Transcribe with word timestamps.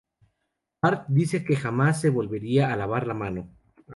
Bart 0.81 1.05
dice 1.09 1.45
que 1.45 1.55
jamás 1.55 2.01
se 2.01 2.09
volvería 2.09 2.73
a 2.73 2.75
lavar 2.75 3.05
la 3.05 3.13
mano. 3.13 3.51